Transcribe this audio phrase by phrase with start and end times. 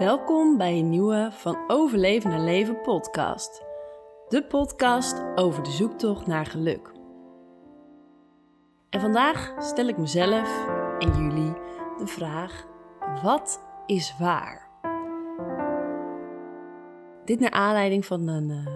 [0.00, 3.62] Welkom bij een nieuwe Van Overleven naar Leven podcast.
[4.28, 6.92] De podcast over de zoektocht naar geluk.
[8.90, 10.66] En vandaag stel ik mezelf
[10.98, 11.52] en jullie
[11.98, 12.66] de vraag:
[13.22, 14.68] wat is waar?
[17.24, 18.66] Dit naar aanleiding van een uh,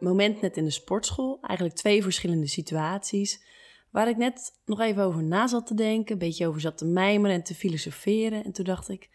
[0.00, 3.44] moment net in de sportschool, eigenlijk twee verschillende situaties,
[3.90, 6.86] waar ik net nog even over na zat te denken, een beetje over zat te
[6.86, 8.44] mijmeren en te filosoferen.
[8.44, 9.10] En toen dacht ik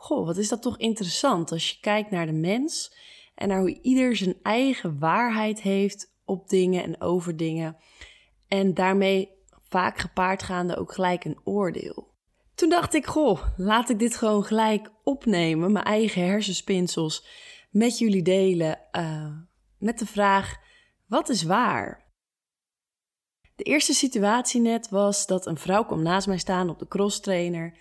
[0.00, 2.96] Goh, wat is dat toch interessant als je kijkt naar de mens
[3.34, 7.76] en naar hoe ieder zijn eigen waarheid heeft op dingen en over dingen.
[8.48, 9.30] En daarmee
[9.68, 12.08] vaak gepaard gaande ook gelijk een oordeel.
[12.54, 17.26] Toen dacht ik, goh, laat ik dit gewoon gelijk opnemen, mijn eigen hersenspinsels,
[17.70, 18.80] met jullie delen.
[18.92, 19.32] Uh,
[19.78, 20.56] met de vraag:
[21.06, 22.06] wat is waar?
[23.56, 27.78] De eerste situatie net was dat een vrouw kwam naast mij staan op de crosstrainer.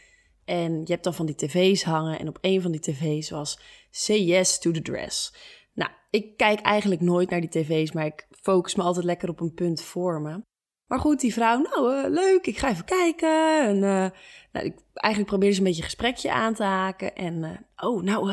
[0.48, 2.20] En je hebt dan van die tv's hangen.
[2.20, 5.34] En op een van die tv's was Say Yes to the Dress.
[5.73, 9.40] Nou, ik kijk eigenlijk nooit naar die tv's, maar ik focus me altijd lekker op
[9.40, 10.42] een punt voor me.
[10.86, 13.62] Maar goed, die vrouw, nou uh, leuk, ik ga even kijken.
[13.68, 14.09] En uh,
[14.52, 17.16] nou, ik, eigenlijk probeerde ze een beetje een gesprekje aan te haken.
[17.16, 18.25] En uh, oh, nou,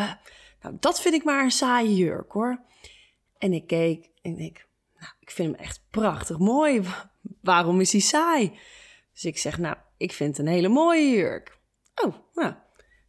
[0.61, 2.65] nou, dat vind ik maar een saaie jurk hoor.
[3.39, 6.83] En ik keek en ik, nou, ik vind hem echt prachtig mooi.
[7.41, 8.59] Waarom is hij saai?
[9.12, 11.54] Dus ik zeg, nou, ik vind het een hele mooie jurk.
[12.03, 12.55] Oh, nou.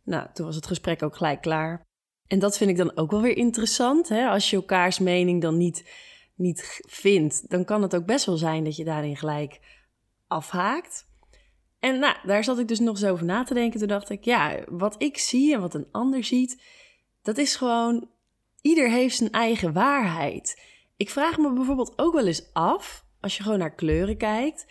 [0.03, 1.85] Nou, toen was het gesprek ook gelijk klaar.
[2.27, 4.09] En dat vind ik dan ook wel weer interessant.
[4.09, 4.27] Hè?
[4.27, 5.89] Als je elkaars mening dan niet,
[6.35, 9.59] niet vindt, dan kan het ook best wel zijn dat je daarin gelijk
[10.27, 11.07] afhaakt.
[11.79, 13.79] En nou, daar zat ik dus nog eens over na te denken.
[13.79, 16.61] Toen dacht ik, ja, wat ik zie en wat een ander ziet,
[17.21, 18.09] dat is gewoon,
[18.61, 20.61] ieder heeft zijn eigen waarheid.
[20.97, 24.65] Ik vraag me bijvoorbeeld ook wel eens af, als je gewoon naar kleuren kijkt,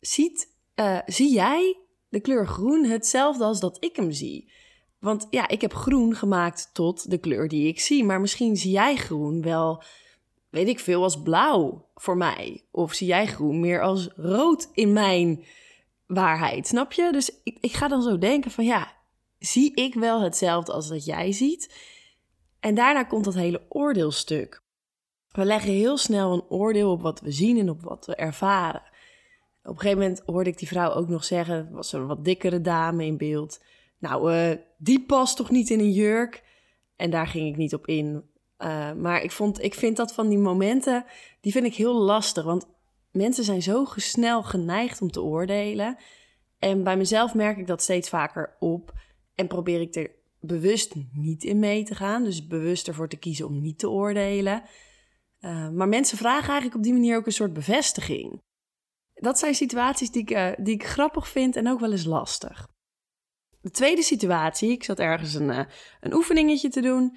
[0.00, 1.78] ziet, uh, zie jij
[2.10, 4.52] de kleur groen hetzelfde als dat ik hem zie?
[4.98, 8.04] Want ja, ik heb groen gemaakt tot de kleur die ik zie.
[8.04, 9.82] Maar misschien zie jij groen wel,
[10.50, 12.64] weet ik veel, als blauw voor mij.
[12.70, 15.44] Of zie jij groen meer als rood in mijn
[16.06, 17.08] waarheid, snap je?
[17.12, 18.92] Dus ik, ik ga dan zo denken van ja,
[19.38, 21.74] zie ik wel hetzelfde als dat jij ziet?
[22.60, 24.62] En daarna komt dat hele oordeelstuk.
[25.28, 28.89] We leggen heel snel een oordeel op wat we zien en op wat we ervaren.
[29.62, 32.60] Op een gegeven moment hoorde ik die vrouw ook nog zeggen, was een wat dikkere
[32.60, 33.60] dame in beeld.
[33.98, 36.42] Nou, uh, die past toch niet in een jurk?
[36.96, 38.24] En daar ging ik niet op in.
[38.58, 41.04] Uh, maar ik, vond, ik vind dat van die momenten,
[41.40, 42.44] die vind ik heel lastig.
[42.44, 42.66] Want
[43.10, 45.96] mensen zijn zo snel geneigd om te oordelen.
[46.58, 48.92] En bij mezelf merk ik dat steeds vaker op.
[49.34, 50.10] En probeer ik er
[50.40, 52.24] bewust niet in mee te gaan.
[52.24, 54.62] Dus bewust ervoor te kiezen om niet te oordelen.
[55.40, 58.40] Uh, maar mensen vragen eigenlijk op die manier ook een soort bevestiging
[59.20, 62.68] dat zijn situaties die ik, uh, die ik grappig vind en ook wel eens lastig.
[63.60, 65.60] De tweede situatie, ik zat ergens een, uh,
[66.00, 67.16] een oefeningetje te doen.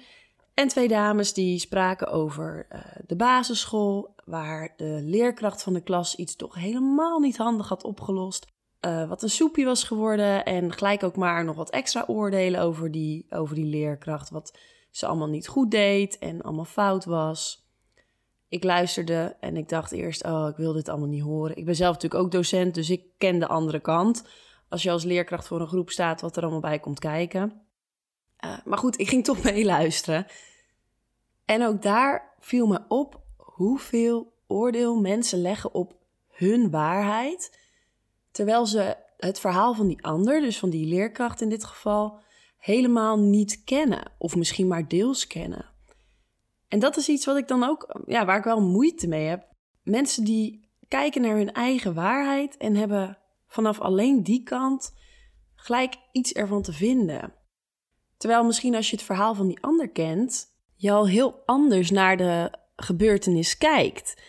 [0.54, 6.14] En twee dames die spraken over uh, de basisschool, waar de leerkracht van de klas
[6.16, 8.46] iets toch helemaal niet handig had opgelost.
[8.80, 13.26] wat een soepje was geworden en gelijk ook maar nog wat extra oordelen over die,
[13.30, 14.30] over die leerkracht.
[14.30, 14.58] Wat
[14.90, 17.63] ze allemaal niet goed deed en allemaal fout was
[18.54, 21.56] ik luisterde en ik dacht eerst, oh, ik wil dit allemaal niet horen.
[21.56, 24.24] Ik ben zelf natuurlijk ook docent, dus ik ken de andere kant.
[24.68, 27.62] Als je als leerkracht voor een groep staat, wat er allemaal bij komt kijken.
[28.44, 30.26] Uh, maar goed, ik ging toch meeluisteren.
[31.44, 35.94] En ook daar viel me op hoeveel oordeel mensen leggen op
[36.28, 37.58] hun waarheid.
[38.30, 42.18] Terwijl ze het verhaal van die ander, dus van die leerkracht in dit geval,
[42.58, 44.12] helemaal niet kennen.
[44.18, 45.73] Of misschien maar deels kennen.
[46.74, 49.48] En dat is iets wat ik dan ook, ja, waar ik wel moeite mee heb.
[49.82, 54.94] Mensen die kijken naar hun eigen waarheid en hebben vanaf alleen die kant
[55.54, 57.34] gelijk iets ervan te vinden.
[58.16, 62.16] Terwijl misschien als je het verhaal van die ander kent, je al heel anders naar
[62.16, 64.22] de gebeurtenis kijkt.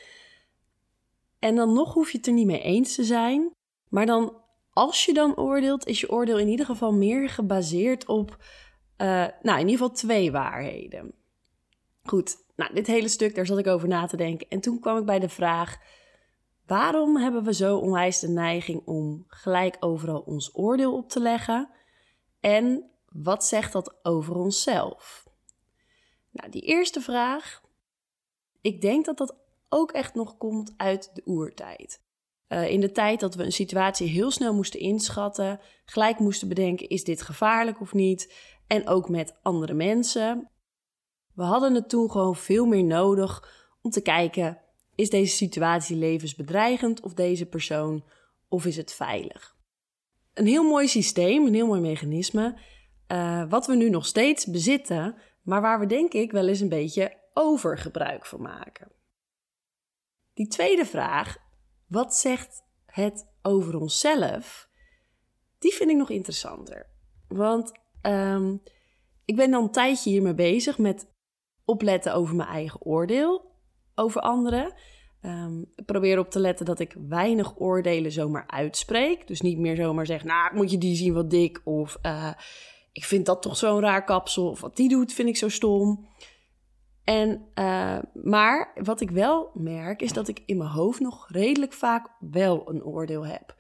[1.40, 3.52] En dan nog hoef je het er niet mee eens te zijn.
[3.90, 8.38] Maar dan, als je dan oordeelt, is je oordeel in ieder geval meer gebaseerd op,
[8.98, 9.08] uh,
[9.42, 11.24] nou, in ieder geval twee waarheden.
[12.06, 14.48] Goed, nou, dit hele stuk, daar zat ik over na te denken.
[14.50, 15.78] En toen kwam ik bij de vraag:
[16.66, 21.70] waarom hebben we zo onwijs de neiging om gelijk overal ons oordeel op te leggen?
[22.40, 25.28] En wat zegt dat over onszelf?
[26.32, 27.62] Nou, die eerste vraag,
[28.62, 29.36] ik denk dat dat
[29.70, 32.04] ook echt nog komt uit de oertijd.
[32.50, 36.90] Uh, in de tijd dat we een situatie heel snel moesten inschatten, gelijk moesten bedenken:
[36.90, 38.34] is dit gevaarlijk of niet?
[38.68, 40.50] En ook met andere mensen.
[41.36, 44.62] We hadden het toen gewoon veel meer nodig om te kijken:
[44.96, 48.04] is deze situatie levensbedreigend of deze persoon,
[48.48, 49.56] of is het veilig?
[50.34, 52.74] Een heel mooi systeem, een heel mooi mechanisme.
[53.08, 56.70] eh, wat we nu nog steeds bezitten, maar waar we denk ik wel eens een
[56.70, 58.92] beetje overgebruik van maken.
[60.34, 61.38] Die tweede vraag,
[61.88, 64.70] wat zegt het over onszelf?
[65.60, 66.90] Die vind ik nog interessanter.
[67.28, 67.72] Want
[68.02, 68.56] ehm,
[69.26, 71.08] ik ben dan een tijdje hiermee bezig met
[71.66, 73.54] opletten over mijn eigen oordeel
[73.96, 74.74] over anderen.
[75.22, 79.28] Um, ik probeer op te letten dat ik weinig oordelen zomaar uitspreek.
[79.28, 81.62] Dus niet meer zomaar zeg, nou moet je die zien wat dik.
[81.64, 82.32] Of uh,
[82.92, 84.50] ik vind dat toch zo'n raar kapsel.
[84.50, 86.08] Of wat die doet vind ik zo stom.
[87.04, 91.74] En, uh, maar wat ik wel merk is dat ik in mijn hoofd nog redelijk
[91.74, 93.56] vaak wel een oordeel heb.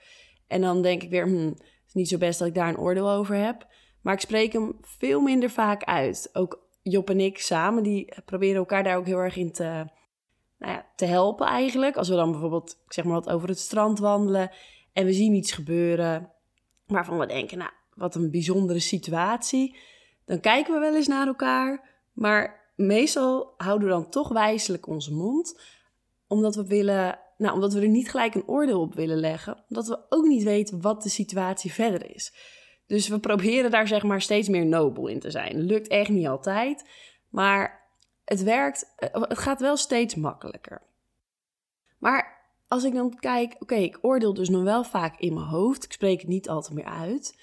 [0.47, 2.77] En dan denk ik weer, hm, het is niet zo best dat ik daar een
[2.77, 3.67] oordeel over heb.
[4.01, 6.29] Maar ik spreek hem veel minder vaak uit.
[6.33, 9.63] Ook Job en ik samen, die proberen elkaar daar ook heel erg in te,
[10.57, 11.97] nou ja, te helpen eigenlijk.
[11.97, 14.51] Als we dan bijvoorbeeld, ik zeg maar wat, over het strand wandelen
[14.93, 16.31] en we zien iets gebeuren
[16.85, 19.77] waarvan we denken, nou, wat een bijzondere situatie.
[20.25, 25.13] Dan kijken we wel eens naar elkaar, maar meestal houden we dan toch wijselijk onze
[25.13, 25.61] mond,
[26.27, 29.87] omdat we willen, nou, omdat we er niet gelijk een oordeel op willen leggen, omdat
[29.87, 32.33] we ook niet weten wat de situatie verder is.
[32.87, 35.59] Dus we proberen daar zeg maar steeds meer nobel in te zijn.
[35.59, 36.89] Lukt echt niet altijd,
[37.29, 37.89] maar
[38.25, 40.81] het werkt, eh, het gaat wel steeds makkelijker.
[41.97, 42.35] Maar
[42.67, 45.83] als ik dan kijk, oké, ik oordeel dus nog wel vaak in mijn hoofd.
[45.83, 47.39] Ik spreek het niet altijd meer uit.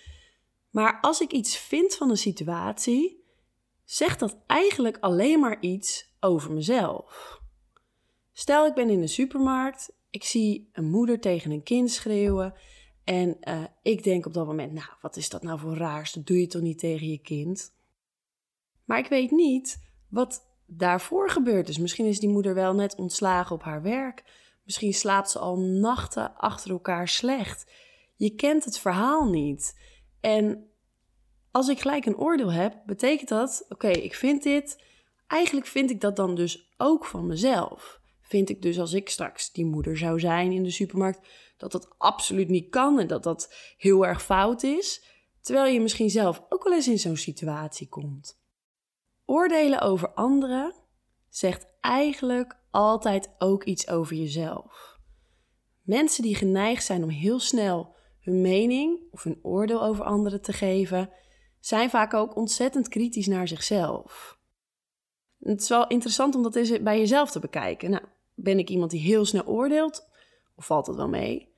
[0.70, 3.24] Maar als ik iets vind van een situatie,
[3.84, 7.40] zegt dat eigenlijk alleen maar iets over mezelf.
[8.32, 12.54] Stel, ik ben in de supermarkt, ik zie een moeder tegen een kind schreeuwen
[13.04, 16.12] en uh, ik denk op dat moment, nou, wat is dat nou voor raars?
[16.12, 17.72] Dat doe je toch niet tegen je kind?
[18.84, 21.78] Maar ik weet niet wat daarvoor gebeurd is.
[21.78, 24.24] Misschien is die moeder wel net ontslagen op haar werk.
[24.64, 27.70] Misschien slaapt ze al nachten achter elkaar slecht.
[28.16, 29.78] Je kent het verhaal niet.
[30.20, 30.70] En
[31.50, 34.82] als ik gelijk een oordeel heb, betekent dat: oké, ik vind dit.
[35.26, 38.00] Eigenlijk vind ik dat dan dus ook van mezelf.
[38.32, 41.94] Vind ik dus als ik straks die moeder zou zijn in de supermarkt, dat dat
[41.98, 45.04] absoluut niet kan en dat dat heel erg fout is.
[45.40, 48.40] Terwijl je misschien zelf ook wel eens in zo'n situatie komt.
[49.24, 50.74] Oordelen over anderen
[51.28, 54.98] zegt eigenlijk altijd ook iets over jezelf.
[55.82, 60.52] Mensen die geneigd zijn om heel snel hun mening of hun oordeel over anderen te
[60.52, 61.10] geven,
[61.60, 64.40] zijn vaak ook ontzettend kritisch naar zichzelf.
[65.42, 67.90] Het is wel interessant om dat eens bij jezelf te bekijken.
[67.90, 68.02] Nou,
[68.34, 70.08] ben ik iemand die heel snel oordeelt,
[70.54, 71.50] of valt het wel mee?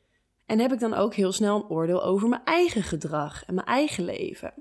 [0.47, 3.67] En heb ik dan ook heel snel een oordeel over mijn eigen gedrag en mijn
[3.67, 4.55] eigen leven?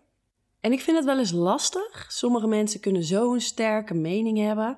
[0.60, 2.06] En ik vind het wel eens lastig.
[2.12, 4.78] Sommige mensen kunnen zo'n sterke mening hebben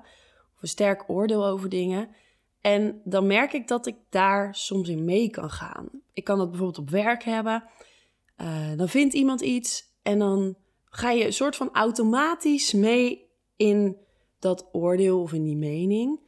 [0.54, 2.08] of een sterk oordeel over dingen.
[2.60, 5.88] En dan merk ik dat ik daar soms in mee kan gaan.
[6.12, 7.64] Ik kan dat bijvoorbeeld op werk hebben.
[8.40, 13.96] Uh, dan vindt iemand iets en dan ga je een soort van automatisch mee in
[14.38, 16.20] dat oordeel of in die mening.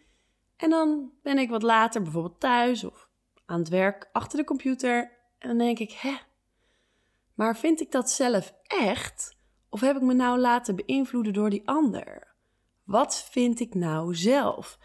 [0.58, 3.08] En dan ben ik wat later bijvoorbeeld thuis of
[3.46, 5.18] aan het werk achter de computer.
[5.38, 6.16] En dan denk ik, hè,
[7.38, 9.36] maar vind ik dat zelf echt?
[9.68, 12.34] Of heb ik me nou laten beïnvloeden door die ander?
[12.84, 14.78] Wat vind ik nou zelf?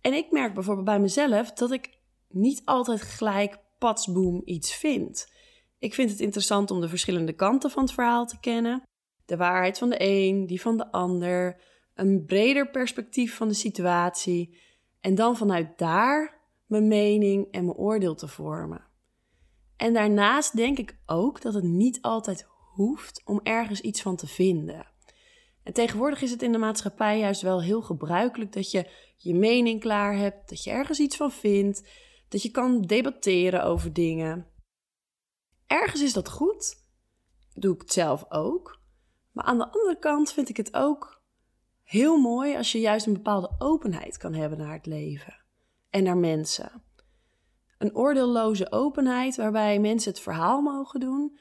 [0.00, 1.98] En ik merk bijvoorbeeld bij mezelf dat ik
[2.28, 5.32] niet altijd gelijk patsboom iets vind.
[5.78, 8.82] Ik vind het interessant om de verschillende kanten van het verhaal te kennen.
[9.24, 11.60] De waarheid van de een, die van de ander,
[11.94, 14.58] een breder perspectief van de situatie.
[15.06, 18.84] En dan vanuit daar mijn mening en mijn oordeel te vormen.
[19.76, 24.26] En daarnaast denk ik ook dat het niet altijd hoeft om ergens iets van te
[24.26, 24.86] vinden.
[25.62, 29.80] En tegenwoordig is het in de maatschappij juist wel heel gebruikelijk dat je je mening
[29.80, 31.88] klaar hebt, dat je ergens iets van vindt,
[32.28, 34.46] dat je kan debatteren over dingen.
[35.66, 36.74] Ergens is dat goed,
[37.54, 38.80] doe ik het zelf ook.
[39.32, 41.15] Maar aan de andere kant vind ik het ook
[41.86, 45.44] heel mooi als je juist een bepaalde openheid kan hebben naar het leven
[45.90, 46.82] en naar mensen.
[47.78, 51.38] Een oordeelloze openheid waarbij mensen het verhaal mogen doen,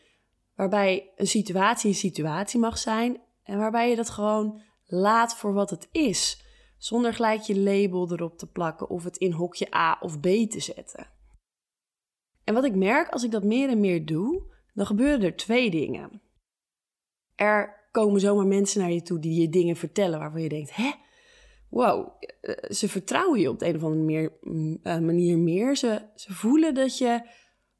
[0.55, 5.69] waarbij een situatie een situatie mag zijn en waarbij je dat gewoon laat voor wat
[5.69, 6.43] het is,
[6.77, 10.59] zonder gelijk je label erop te plakken of het in hokje A of B te
[10.59, 11.07] zetten.
[12.43, 15.71] En wat ik merk als ik dat meer en meer doe, dan gebeuren er twee
[15.71, 16.21] dingen.
[17.35, 20.91] Er komen zomaar mensen naar je toe die je dingen vertellen waarvan je denkt: hè,
[21.69, 22.07] wow,
[22.41, 24.31] eh, ze vertrouwen je op de een of andere meer,
[24.83, 25.75] eh, manier meer.
[25.75, 27.29] Ze, ze voelen dat je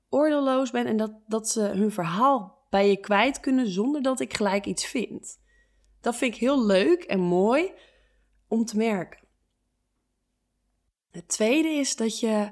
[0.10, 4.34] oordeelloos bent en dat, dat ze hun verhaal bij je kwijt kunnen zonder dat ik
[4.34, 5.40] gelijk iets vind.
[6.02, 7.72] Dat vind ik heel leuk en mooi
[8.48, 9.28] om te merken.
[11.12, 12.52] Het tweede is dat je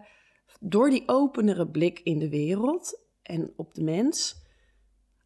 [0.59, 4.35] door die openere blik in de wereld en op de mens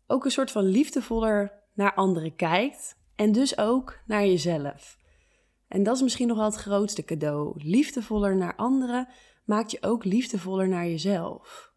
[0.07, 4.97] ook een soort van liefdevoller naar anderen kijkt en dus ook naar jezelf.
[5.67, 7.53] En dat is misschien nog wel het grootste cadeau.
[7.63, 9.07] Liefdevoller naar anderen
[9.45, 11.71] maakt je ook liefdevoller naar jezelf.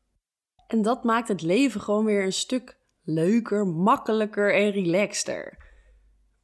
[0.66, 5.58] En dat maakt het leven gewoon weer een stuk leuker, makkelijker en relaxter.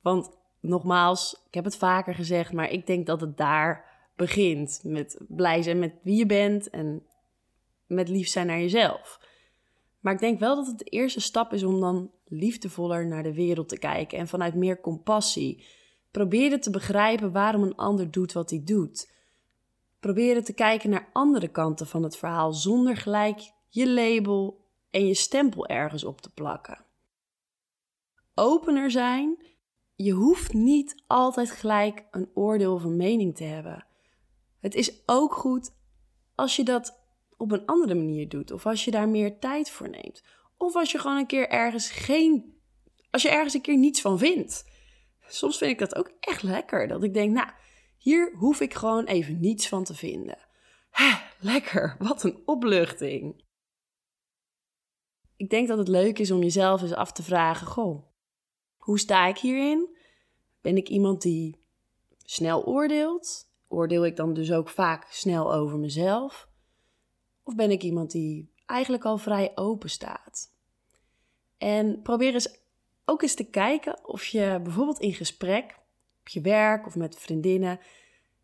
[0.00, 3.84] Want nogmaals, ik heb het vaker gezegd, maar ik denk dat het daar
[4.16, 4.80] begint.
[4.82, 7.06] Met blij zijn met wie je bent en
[7.86, 9.20] met lief zijn naar jezelf.
[10.06, 13.34] Maar ik denk wel dat het de eerste stap is om dan liefdevoller naar de
[13.34, 15.64] wereld te kijken en vanuit meer compassie.
[16.10, 19.12] Probeer te begrijpen waarom een ander doet wat hij doet.
[20.00, 25.14] Probeer te kijken naar andere kanten van het verhaal zonder gelijk je label en je
[25.14, 26.84] stempel ergens op te plakken.
[28.34, 29.46] Opener zijn.
[29.94, 33.86] Je hoeft niet altijd gelijk een oordeel of een mening te hebben.
[34.60, 35.74] Het is ook goed
[36.34, 37.05] als je dat
[37.36, 38.50] op een andere manier doet.
[38.50, 40.22] Of als je daar meer tijd voor neemt.
[40.56, 42.54] Of als je gewoon een keer ergens geen.
[43.10, 44.64] Als je ergens een keer niets van vindt.
[45.28, 46.88] Soms vind ik dat ook echt lekker.
[46.88, 47.48] Dat ik denk, nou,
[47.96, 50.38] hier hoef ik gewoon even niets van te vinden.
[50.90, 53.44] Hè, lekker, wat een opluchting.
[55.36, 58.06] Ik denk dat het leuk is om jezelf eens af te vragen: Goh,
[58.76, 59.96] hoe sta ik hierin?
[60.60, 61.64] Ben ik iemand die
[62.24, 63.50] snel oordeelt?
[63.68, 66.48] Oordeel ik dan dus ook vaak snel over mezelf?
[67.46, 70.52] Of ben ik iemand die eigenlijk al vrij open staat?
[71.58, 72.58] En probeer eens
[73.04, 75.78] ook eens te kijken of je bijvoorbeeld in gesprek,
[76.20, 77.80] op je werk of met vriendinnen,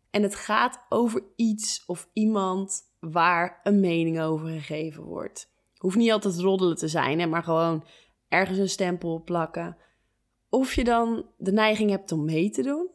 [0.09, 5.51] en het gaat over iets of iemand waar een mening over gegeven wordt.
[5.77, 7.85] Hoeft niet altijd roddelen te zijn, maar gewoon
[8.27, 9.77] ergens een stempel plakken.
[10.49, 12.89] Of je dan de neiging hebt om mee te doen.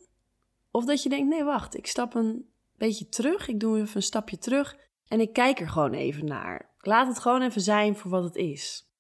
[0.71, 3.49] Of dat je denkt, nee wacht, ik stap een beetje terug.
[3.49, 6.71] Ik doe even een stapje terug en ik kijk er gewoon even naar.
[6.79, 8.93] Ik laat het gewoon even zijn voor wat het is.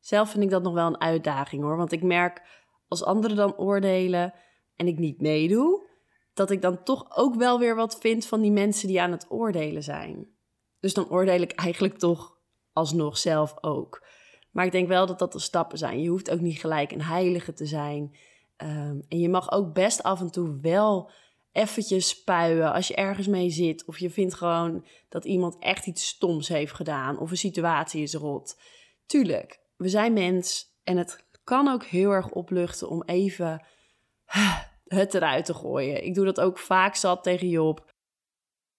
[0.00, 1.76] Zelf vind ik dat nog wel een uitdaging hoor.
[1.76, 2.42] Want ik merk
[2.88, 4.34] als anderen dan oordelen
[4.76, 5.86] en ik niet meedoe,
[6.34, 9.26] dat ik dan toch ook wel weer wat vind van die mensen die aan het
[9.28, 10.26] oordelen zijn.
[10.80, 12.38] Dus dan oordeel ik eigenlijk toch
[12.72, 14.06] alsnog zelf ook.
[14.50, 16.02] Maar ik denk wel dat dat de stappen zijn.
[16.02, 18.16] Je hoeft ook niet gelijk een heilige te zijn.
[18.56, 21.10] Ehm, en je mag ook best af en toe wel
[21.52, 23.84] eventjes spuien als je ergens mee zit.
[23.84, 27.18] Of je vindt gewoon dat iemand echt iets stoms heeft gedaan.
[27.18, 28.60] Of een situatie is rot.
[29.06, 30.76] Tuurlijk, we zijn mens.
[30.84, 33.66] En het kan ook heel erg opluchten om even
[34.84, 36.04] het eruit te gooien.
[36.04, 37.92] Ik doe dat ook vaak zat tegen Job.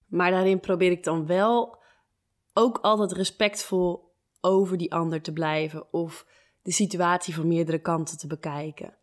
[0.06, 1.78] Maar daarin probeer ik dan wel
[2.52, 6.26] ook altijd respectvol over die ander te blijven of
[6.62, 8.96] de situatie van meerdere kanten te bekijken.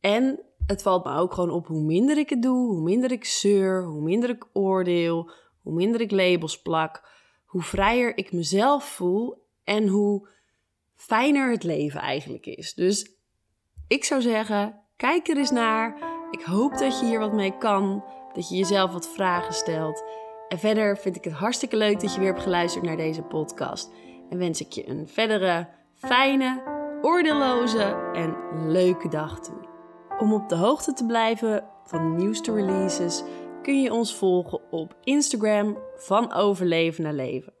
[0.00, 3.24] En het valt me ook gewoon op hoe minder ik het doe, hoe minder ik
[3.24, 5.30] zeur, hoe minder ik oordeel,
[5.62, 7.08] hoe minder ik labels plak,
[7.44, 10.28] hoe vrijer ik mezelf voel en hoe
[10.94, 12.74] fijner het leven eigenlijk is.
[12.74, 13.10] Dus
[13.88, 16.14] ik zou zeggen, kijk er eens naar.
[16.30, 20.04] Ik hoop dat je hier wat mee kan, dat je jezelf wat vragen stelt.
[20.48, 23.90] En verder vind ik het hartstikke leuk dat je weer hebt geluisterd naar deze podcast.
[24.30, 26.62] En wens ik je een verdere fijne,
[27.02, 28.36] oordeelloze en
[28.70, 29.75] leuke dag toe.
[30.18, 33.22] Om op de hoogte te blijven van de nieuwste releases
[33.62, 37.55] kun je ons volgen op Instagram van Overleven naar Leven.